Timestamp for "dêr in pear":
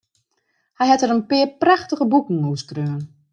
1.01-1.47